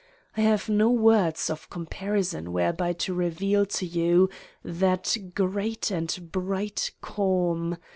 [0.35, 4.31] I have no words of comparison whereby to reveal to you
[4.63, 7.77] that great and bright calm